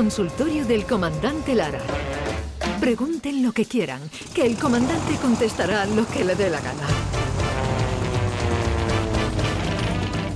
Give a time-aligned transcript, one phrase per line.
[0.00, 1.82] consultorio del comandante Lara.
[2.80, 4.00] Pregunten lo que quieran,
[4.34, 6.86] que el comandante contestará lo que le dé la gana.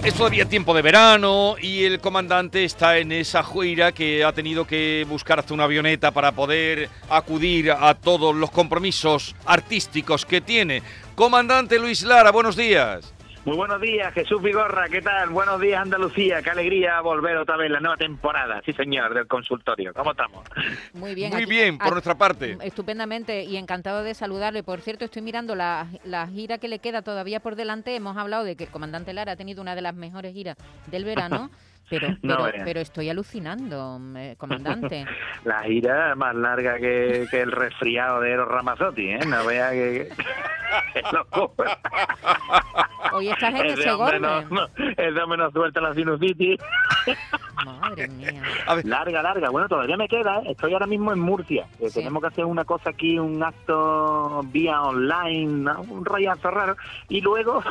[0.03, 4.67] Es todavía tiempo de verano y el comandante está en esa gira que ha tenido
[4.67, 10.83] que buscar hasta una avioneta para poder acudir a todos los compromisos artísticos que tiene.
[11.15, 13.15] Comandante Luis Lara, buenos días.
[13.45, 15.29] Muy buenos días, Jesús Vigorra, ¿qué tal?
[15.29, 19.93] Buenos días, Andalucía, qué alegría volver otra vez la nueva temporada, sí señor, del consultorio.
[19.93, 20.47] ¿Cómo estamos?
[20.95, 21.31] Muy bien.
[21.31, 22.57] Muy aquí- bien, por aquí- nuestra parte.
[22.63, 24.63] Estupendamente y encantado de saludarle.
[24.63, 27.95] Por cierto, estoy mirando la, la gira que le queda todavía por delante.
[27.95, 31.05] Hemos hablado de que el comandante Lara ha tenido una de las mejores giras del
[31.05, 31.51] verano,
[31.91, 35.05] pero, No pero, pero estoy alucinando, eh, comandante.
[35.45, 39.21] La gira más larga que, que el resfriado de Eros Ramazzotti, ¿eh?
[39.27, 40.09] No vea que...
[40.95, 41.79] que locura.
[43.13, 44.55] Hoy estás en Ese ese hombre no, golpe.
[44.55, 46.61] no, ese hombre no suelta la sinusitis.
[47.65, 48.43] Madre mía.
[48.67, 49.51] A ver, Larga, larga.
[49.51, 50.39] Bueno, todavía me queda.
[50.41, 50.51] ¿eh?
[50.51, 51.67] Estoy ahora mismo en Murcia.
[51.79, 51.95] Sí.
[51.95, 55.81] Tenemos que hacer una cosa aquí, un acto vía online, ¿no?
[55.83, 56.77] un rollazo raro.
[57.09, 57.63] Y luego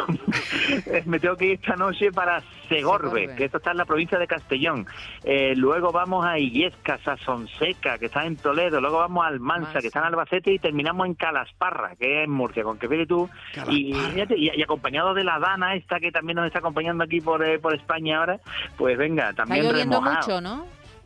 [1.06, 3.36] me tengo que ir esta noche para Segorbe, Segorbe.
[3.36, 4.86] que esto está en la provincia de Castellón.
[5.24, 8.82] Eh, luego vamos a Illesca, Sasonseca, que está en Toledo.
[8.82, 9.80] Luego vamos a Almansa, Almansa.
[9.82, 10.52] que está en Albacete.
[10.54, 12.64] Y terminamos en Calasparra, que es en Murcia.
[12.64, 13.30] Con que fíjate tú.
[13.70, 13.94] Y,
[14.36, 17.74] y acompañado de la Dana, esta que también nos está acompañando aquí por, eh, por
[17.76, 18.40] España ahora.
[18.78, 20.22] Pues venga, Está también lloviendo remojado.
[20.28, 20.66] mucho, ¿no?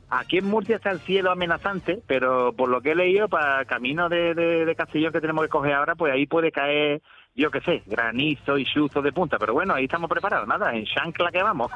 [0.10, 4.08] Aquí en Murcia está el cielo amenazante, pero por lo que he leído, para camino
[4.08, 7.02] de, de, de Castellón que tenemos que coger ahora, pues ahí puede caer,
[7.36, 9.38] yo qué sé, granizo y chuzo de punta.
[9.38, 11.70] Pero bueno, ahí estamos preparados, nada, en chancla que vamos.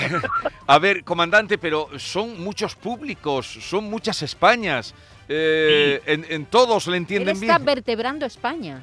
[0.66, 4.92] a ver, comandante, pero son muchos públicos, son muchas Españas.
[5.28, 7.64] Eh, en, en todos le Él entienden está bien.
[7.66, 8.82] vertebrando España.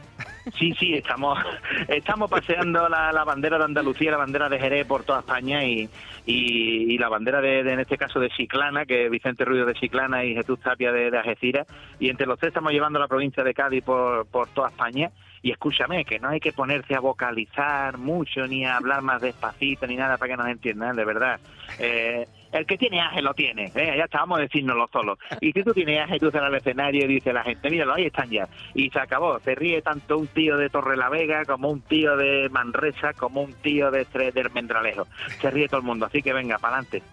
[0.53, 1.39] Sí, sí, estamos
[1.87, 5.89] estamos paseando la, la bandera de Andalucía, la bandera de Jerez por toda España y,
[6.25, 10.23] y, la bandera de, en este caso de Chiclana, que es Vicente Ruido de Chiclana
[10.23, 11.67] y Jesús Tapia de, de Algeciras.
[11.99, 15.11] Y entre los tres estamos llevando la provincia de Cádiz por, por toda España.
[15.41, 19.85] Y escúchame, que no hay que ponerse a vocalizar mucho ni a hablar más despacito
[19.85, 21.39] ni nada para que nos entiendan, de verdad.
[21.77, 22.27] Eh,
[22.59, 23.93] el que tiene aje lo tiene, ¿eh?
[23.97, 25.17] ya estábamos decírnoslo solo.
[25.41, 28.05] Y si tú tienes aje, tú sales al escenario y dice la gente, míralo, ahí
[28.05, 28.47] están ya.
[28.73, 29.39] Y se acabó.
[29.39, 33.91] Se ríe tanto un tío de Torrelavega como un tío de Manresa como un tío
[33.91, 35.07] de, de Almendralejo.
[35.41, 37.03] Se ríe todo el mundo, así que venga, para adelante.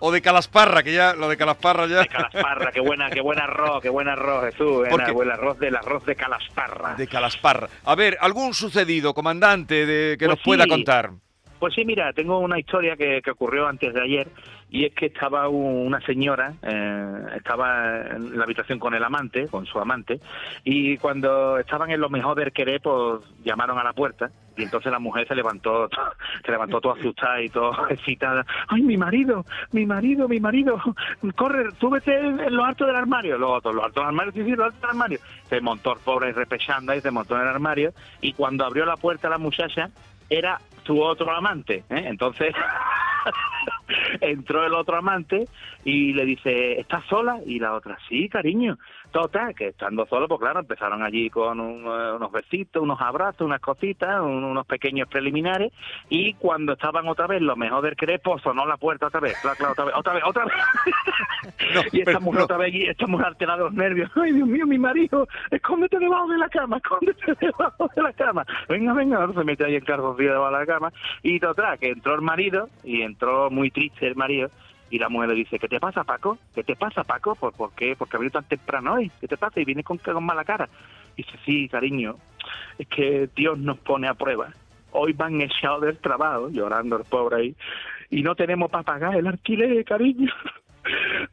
[0.00, 2.00] O, o de Calasparra, que ya, lo de Calasparra ya.
[2.00, 4.86] De Calasparra, qué buena, qué buen arroz, qué buen arroz, Jesús.
[4.90, 6.94] Porque- El arroz del arroz de Calasparra.
[6.94, 7.68] De Calasparra.
[7.84, 11.10] A ver, ¿algún sucedido, comandante, de, que Pues nos pueda contar?
[11.58, 14.28] Pues sí, mira, tengo una historia que, que ocurrió antes de ayer
[14.70, 19.48] y es que estaba un- una señora, eh, estaba en la habitación con el amante,
[19.48, 20.20] con su amante,
[20.64, 24.92] y cuando estaban en lo mejor del querer, pues llamaron a la puerta y entonces
[24.92, 25.88] la mujer se levantó,
[26.44, 28.44] se levantó toda asustada y toda excitada.
[28.68, 29.44] ¡Ay, mi marido!
[29.72, 30.28] ¡Mi marido!
[30.28, 30.80] ¡Mi marido!
[31.36, 31.70] ¡Corre!
[31.80, 33.38] ¡Súbete en, en lo alto del armario!
[33.38, 35.18] Lo alto, lo alto del armario, sí, sí, lo alto del armario.
[35.48, 38.96] Se montó el pobre repechando y se montó en el armario y cuando abrió la
[38.96, 39.90] puerta la muchacha
[40.28, 42.04] era su otro amante, ¿eh?
[42.06, 42.54] Entonces
[44.20, 45.46] entró el otro amante
[45.84, 47.38] y le dice, ¿estás sola?
[47.44, 48.78] Y la otra, sí, cariño.
[49.12, 53.40] Total, que estando solo, pues claro, empezaron allí con un, eh, unos besitos, unos abrazos,
[53.40, 55.72] unas cositas, un- unos pequeños preliminares
[56.08, 59.36] y cuando estaban otra vez, lo mejor del querer, pues sonó la puerta otra vez,
[59.42, 60.54] claro, claro, otra vez, otra vez, otra vez.
[61.74, 62.44] No, y esta mujer no.
[62.44, 64.10] otra vez, y esta mujer alterada los nervios.
[64.16, 68.44] Ay, Dios mío, mi marido, escóndete debajo de la cama, escóndete debajo de la cama.
[68.68, 70.92] Venga, venga, se mete ahí en calzoncillo debajo de la cama.
[71.22, 74.50] Y total, que entró el marido, y entró muy triste el marido,
[74.90, 76.38] y la mujer le dice, ¿qué te pasa, Paco?
[76.54, 77.36] ¿Qué te pasa, Paco?
[77.36, 77.94] ¿Por, por qué?
[77.96, 79.10] Porque ha venido tan temprano hoy.
[79.20, 79.60] ¿Qué te pasa?
[79.60, 80.68] Y vienes con, con mala cara.
[81.16, 82.16] Dice, sí, cariño,
[82.78, 84.52] es que Dios nos pone a prueba.
[84.92, 87.56] Hoy van echados del trabajo, llorando el pobre ahí,
[88.10, 90.32] y no tenemos para pagar el alquiler, cariño.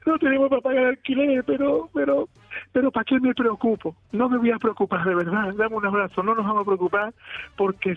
[0.06, 2.28] No tenemos para pagar el alquiler, pero, pero,
[2.74, 3.95] pero ¿para qué me preocupo?
[4.12, 5.53] No me voy a preocupar, de verdad.
[5.56, 7.13] Dame un abrazo, no nos vamos a preocupar,
[7.56, 7.95] porque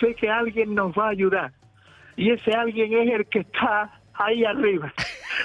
[0.00, 1.52] sé que alguien nos va a ayudar.
[2.16, 4.92] Y ese alguien es el que está ahí arriba.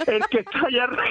[0.08, 1.04] El que está allá arriba.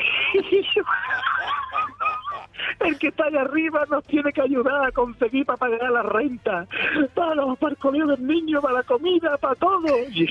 [2.81, 6.67] El que está allá arriba nos tiene que ayudar a conseguir para pagar la renta,
[7.15, 9.99] para los para el colegio del niño, para la comida, para todo.
[10.11, 10.25] Y,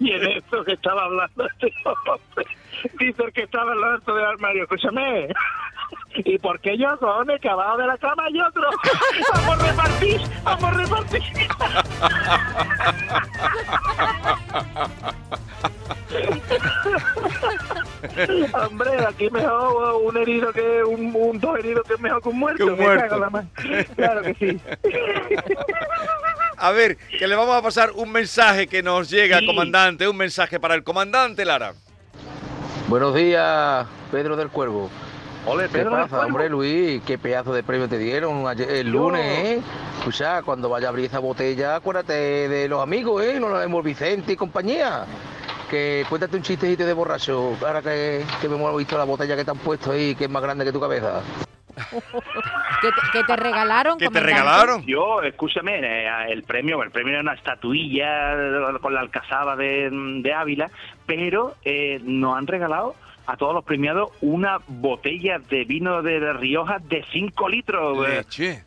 [0.00, 2.46] y en eso que estaba hablando este hombre,
[2.98, 5.28] dice el que estaba al alto del armario, escúchame.
[6.14, 6.88] ¿Y por qué yo,
[7.40, 8.68] que abajo de la cama hay otro?
[9.34, 10.20] ¡Vamos a repartir!
[10.44, 11.22] ¡Vamos a repartir!
[18.54, 22.38] Hombre, aquí mejor un herido que un, un dos heridos que es mejor que un
[22.38, 22.64] muerto.
[22.66, 23.02] Que un Me muerto.
[23.02, 23.44] cago en la ma-
[23.96, 24.60] Claro que sí.
[26.56, 29.46] A ver, que le vamos a pasar un mensaje que nos llega, Sí.
[29.46, 31.72] comandante, un mensaje para el comandante Lara.
[32.88, 34.90] Buenos días, Pedro del Cuervo.
[35.46, 37.00] Ole, ¿Qué Pedro pasa, hombre, Luis?
[37.06, 39.60] ¿Qué pedazo de premio te dieron ayer- el lunes, eh?
[40.00, 43.40] Escucha, cuando vaya a abrir esa botella, acuérdate de los amigos, ¿eh?
[43.40, 45.06] No nos vemos Vicente y compañía.
[45.70, 49.50] Que cuéntate un chistecito de borracho, ahora que, que hemos visto la botella que te
[49.52, 51.22] han puesto ahí, que es más grande que tu cabeza.
[52.80, 53.98] ¿Que te, que te regalaron?
[53.98, 54.84] ¿Qué te regalaron?
[54.86, 58.34] Yo, escúchame, eh, el premio, el premio era una estatuilla
[58.80, 59.88] con la alcazaba de,
[60.22, 60.70] de Ávila,
[61.06, 62.94] pero eh, nos han regalado
[63.26, 68.08] a todos los premiados una botella de vino de, de Rioja de 5 litros.
[68.08, 68.16] eh.
[68.18, 68.64] Leche.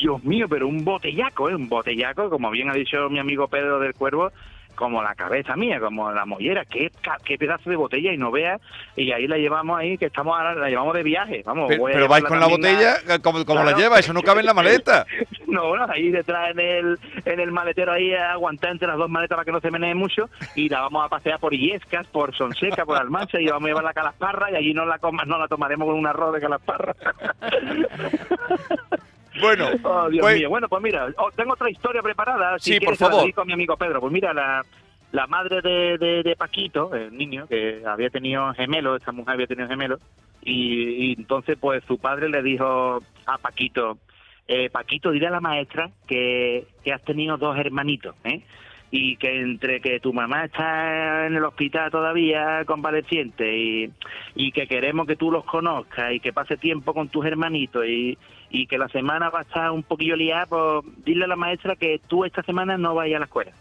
[0.00, 1.54] Dios mío, pero un botellaco, ¿eh?
[1.54, 4.30] Un botellaco, como bien ha dicho mi amigo Pedro del Cuervo,
[4.78, 6.90] como la cabeza mía, como la mollera, qué,
[7.24, 8.60] qué pedazo de botella y no veas,
[8.96, 11.66] y ahí la llevamos ahí, que estamos ahora, la llevamos de viaje, vamos.
[11.68, 14.12] Pero, voy a pero vais con la también a- botella, como, como la lleva, eso
[14.12, 15.04] no cabe en la maleta.
[15.48, 19.34] No, bueno, ahí detrás en el, en el maletero ahí aguantar entre las dos maletas
[19.34, 22.84] para que no se menee mucho y la vamos a pasear por Illescas, por Sonseca,
[22.84, 25.48] por Almansa y vamos a llevar la calasparra y allí no la coma- no la
[25.48, 26.94] tomaremos con un arroz de calasparra.
[29.40, 30.48] Bueno, Oh, Dios pues- mío.
[30.48, 32.58] Bueno, pues mira, oh, tengo otra historia preparada.
[32.58, 33.32] Si Sí, por quieres, la favor.
[33.36, 34.00] a mi amigo Pedro.
[34.00, 34.64] Pues mira, la,
[35.12, 39.46] la madre de, de, de Paquito, el niño, que había tenido gemelos, esa mujer había
[39.46, 40.00] tenido gemelos,
[40.42, 43.98] y, y entonces pues su padre le dijo a Paquito,
[44.46, 48.42] eh, Paquito, dile a la maestra que, que has tenido dos hermanitos, ¿eh?
[48.90, 53.90] y que entre que tu mamá está en el hospital todavía convaleciente y,
[54.34, 58.16] y que queremos que tú los conozcas y que pase tiempo con tus hermanitos y,
[58.50, 61.76] y que la semana va a estar un poquillo liada, pues dile a la maestra
[61.76, 63.52] que tú esta semana no vayas a la escuela.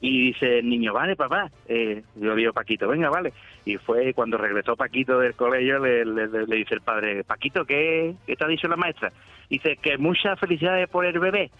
[0.00, 1.48] Y dice el niño, vale, papá.
[1.68, 3.32] Eh, yo digo, Paquito, venga, vale.
[3.64, 8.34] Y fue cuando regresó Paquito del colegio, le, le- dice el padre, Paquito, ¿qué, ¿qué
[8.34, 9.12] te ha dicho la maestra?
[9.48, 11.50] Dice que muchas felicidades por el bebé.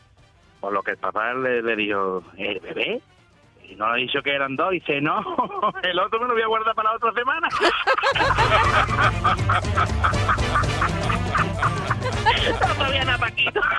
[0.60, 3.00] Por lo que el papá le, le dijo, ¿el bebé?
[3.68, 4.70] Y no le ha dicho que eran dos.
[4.72, 5.20] Dice, no,
[5.84, 7.48] el otro me lo voy a guardar para la otra semana.
[12.76, 13.60] Todavía no, Paquito.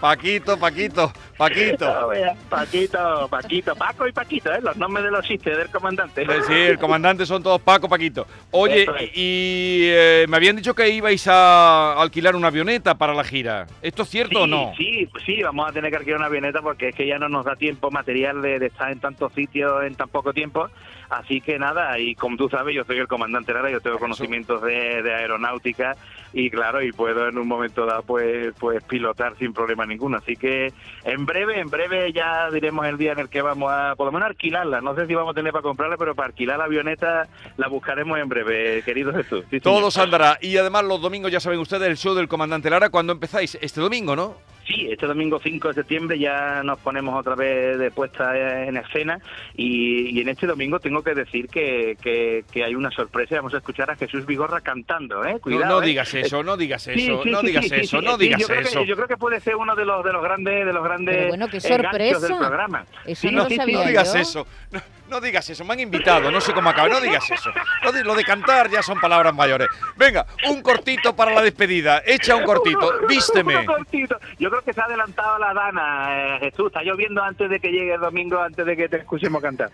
[0.00, 2.10] Paquito, Paquito, Paquito.
[2.50, 4.60] Paquito, Paquito, Paco y Paquito, ¿eh?
[4.60, 6.22] los nombres de los chistes del comandante.
[6.22, 8.26] Eh, Sí, el comandante son todos Paco, Paquito.
[8.50, 9.10] Oye, es.
[9.16, 13.66] y eh, me habían dicho que ibais a alquilar una avioneta para la gira.
[13.80, 14.74] ¿Esto es cierto o no?
[14.76, 17.46] Sí, sí, vamos a tener que alquilar una avioneta porque es que ya no nos
[17.46, 20.68] da tiempo material de, de estar en tantos sitios en tan poco tiempo.
[21.08, 24.60] Así que nada, y como tú sabes, yo soy el comandante Lara, yo tengo conocimientos
[24.62, 25.96] de, de aeronáutica
[26.34, 30.16] y claro, y puedo en un momento dado pues, pues pilotar sin problema ninguno.
[30.16, 30.72] Así que
[31.04, 34.12] en breve, en breve ya diremos el día en el que vamos a, por lo
[34.12, 34.80] menos alquilarla.
[34.80, 38.18] No sé si vamos a tener para comprarla, pero para alquilar la avioneta la buscaremos
[38.18, 39.44] en breve, querido Jesús.
[39.48, 39.60] Sí.
[39.60, 40.36] Todos andará.
[40.40, 43.56] Y además los domingos, ya saben ustedes, el show del comandante Lara, ¿cuándo empezáis?
[43.60, 44.34] Este domingo, ¿no?
[44.66, 48.34] Sí, este domingo 5 de septiembre ya nos ponemos otra vez de puesta
[48.64, 49.18] en escena
[49.54, 53.36] y, y en este domingo tengo que decir que, que, que hay una sorpresa.
[53.36, 55.34] Vamos a escuchar a Jesús Vigorra cantando, ¿eh?
[55.34, 55.86] No, Cuidado, no ¿eh?
[55.86, 58.40] digas eso, no digas eso, sí, no sí, digas sí, eso, sí, no sí, digas
[58.40, 58.84] yo creo que- eso.
[58.84, 61.28] yo creo que puede ser uno de los de los grandes de los grandes Pero
[61.28, 62.18] bueno, qué sorpresa.
[62.20, 62.86] del programa.
[63.04, 64.20] Eso Sí, no lo No digas yo.
[64.20, 67.50] eso, no, no digas eso, me han invitado, no sé cómo acaba, no digas eso.
[67.82, 69.68] Lo de, lo de cantar ya son palabras mayores.
[69.96, 73.56] Venga, un cortito para la despedida, echa un cortito, vísteme.
[73.58, 74.18] Uno cortito.
[74.38, 76.66] Yo creo que se ha adelantado la dana, eh, Jesús.
[76.68, 79.70] Está lloviendo antes de que llegue el domingo, antes de que te escuchemos cantar.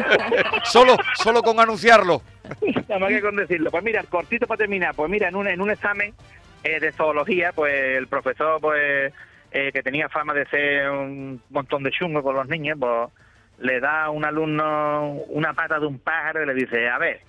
[0.64, 2.22] Solo, solo con anunciarlo.
[2.88, 3.70] Nada más que con decirlo.
[3.70, 4.94] Pues mira, cortito para terminar.
[4.94, 6.12] Pues mira, en un, en un examen
[6.64, 9.12] eh, de zoología, pues el profesor, pues
[9.52, 13.10] eh, que tenía fama de ser un montón de chungo con los niños, pues
[13.58, 17.20] le da a un alumno una pata de un pájaro y le dice, a ver,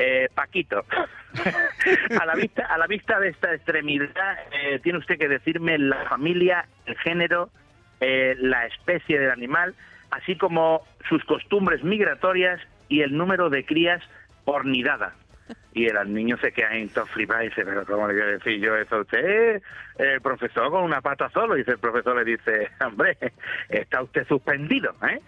[0.00, 0.84] eh, Paquito,
[2.20, 6.08] a la vista a la vista de esta extremidad eh, tiene usted que decirme la
[6.08, 7.50] familia, el género,
[8.00, 9.74] eh, la especie del animal,
[10.12, 14.00] así como sus costumbres migratorias y el número de crías
[14.44, 15.14] por nidada.
[15.72, 16.70] Y el niño se queda
[17.06, 19.62] flipado y dice, pero ¿cómo le voy a decir yo eso a usted?
[19.98, 21.56] El profesor con una pata solo.
[21.56, 23.16] Y el profesor le dice, hombre,
[23.68, 25.20] está usted suspendido, ¿eh?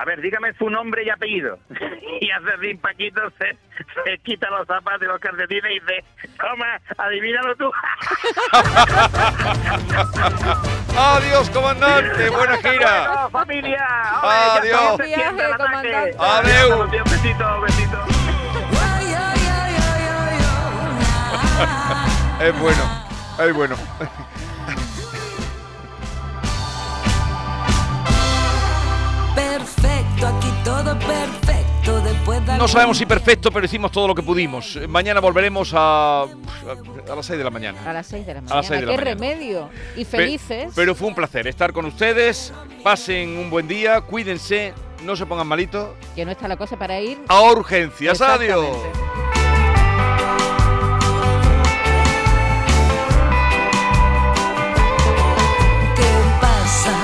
[0.00, 1.58] A ver, dígame su nombre y apellido.
[2.20, 3.56] Y hace así, Paquito se,
[4.04, 6.04] se quita los zapatos y los calcetines y dice,
[6.36, 7.70] toma, adivínalo tú.
[10.98, 13.08] Adiós, comandante, buena gira.
[13.08, 13.86] Bueno, familia.
[14.56, 14.80] Adiós.
[14.90, 15.62] Hombre, Viaje, ataque.
[15.62, 16.16] comandante.
[16.18, 16.82] Adeu.
[16.82, 17.98] Adiós, Besito, besito.
[22.40, 22.82] Es bueno,
[23.38, 23.76] es bueno.
[32.58, 34.78] No sabemos si perfecto, pero hicimos todo lo que pudimos.
[34.88, 37.78] Mañana volveremos a, a las 6 de la mañana.
[37.88, 38.56] A las 6 de la A mañana.
[38.56, 39.14] las seis de la Qué mañana.
[39.14, 39.70] remedio.
[39.96, 40.72] Y felices.
[40.74, 42.52] Pero fue un placer estar con ustedes.
[42.82, 44.74] Pasen un buen día, cuídense
[45.04, 45.90] no se pongan malitos.
[46.16, 47.18] Que no está la cosa para ir.
[47.28, 48.66] A urgencias, adiós.
[55.96, 56.94] ¿Qué pasa?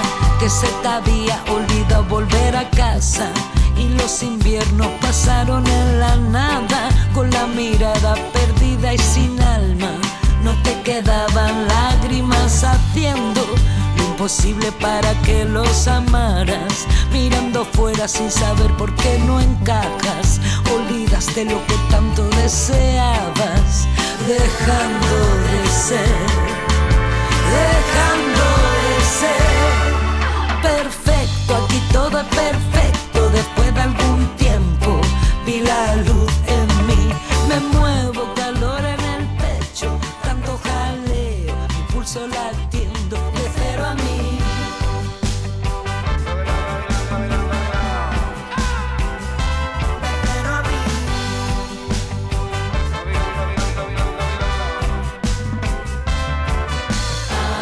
[0.41, 3.33] Que se te había olvidado volver a casa
[3.76, 9.90] y los inviernos pasaron en la nada con la mirada perdida y sin alma.
[10.43, 13.43] No te quedaban lágrimas haciendo
[13.97, 20.40] lo imposible para que los amaras, mirando fuera sin saber por qué no encajas.
[20.75, 23.87] Olvidaste lo que tanto deseabas,
[24.26, 25.16] dejando
[25.47, 26.54] de ser
[27.54, 28.47] dejando
[28.85, 29.52] de ser
[30.62, 31.57] perfecto.
[31.57, 32.74] Aquí todo es perfecto.
[37.55, 44.39] Me muevo, calor en el pecho, tanto jaleo, mi pulso latiendo de cero a mí.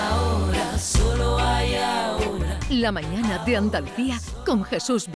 [0.09, 2.59] Ahora solo hay ahora.
[2.71, 5.09] La mañana de Andalucía con Jesús